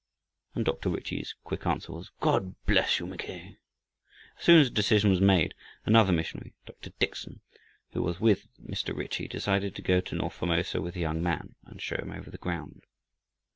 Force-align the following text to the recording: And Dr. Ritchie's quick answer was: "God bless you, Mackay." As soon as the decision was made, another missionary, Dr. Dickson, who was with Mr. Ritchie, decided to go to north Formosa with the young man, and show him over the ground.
And 0.55 0.65
Dr. 0.65 0.89
Ritchie's 0.89 1.35
quick 1.43 1.67
answer 1.67 1.91
was: 1.93 2.09
"God 2.21 2.55
bless 2.65 2.97
you, 2.99 3.05
Mackay." 3.05 3.59
As 4.39 4.43
soon 4.43 4.59
as 4.59 4.65
the 4.69 4.73
decision 4.73 5.11
was 5.11 5.21
made, 5.21 5.53
another 5.85 6.11
missionary, 6.11 6.55
Dr. 6.65 6.89
Dickson, 6.97 7.41
who 7.91 8.01
was 8.01 8.19
with 8.19 8.47
Mr. 8.59 8.97
Ritchie, 8.97 9.27
decided 9.27 9.75
to 9.75 9.83
go 9.83 10.01
to 10.01 10.15
north 10.15 10.33
Formosa 10.33 10.81
with 10.81 10.95
the 10.95 11.01
young 11.01 11.21
man, 11.21 11.53
and 11.67 11.79
show 11.83 11.97
him 11.97 12.09
over 12.13 12.31
the 12.31 12.39
ground. 12.39 12.81